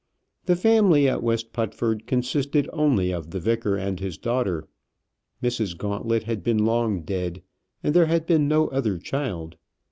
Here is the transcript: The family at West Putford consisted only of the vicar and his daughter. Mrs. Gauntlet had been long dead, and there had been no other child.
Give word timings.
The 0.47 0.55
family 0.55 1.07
at 1.07 1.21
West 1.21 1.53
Putford 1.53 2.07
consisted 2.07 2.67
only 2.73 3.13
of 3.13 3.29
the 3.29 3.39
vicar 3.39 3.77
and 3.77 3.99
his 3.99 4.17
daughter. 4.17 4.67
Mrs. 5.43 5.77
Gauntlet 5.77 6.23
had 6.23 6.41
been 6.43 6.65
long 6.65 7.03
dead, 7.03 7.43
and 7.83 7.93
there 7.93 8.07
had 8.07 8.25
been 8.25 8.47
no 8.47 8.67
other 8.69 8.97
child. 8.97 9.57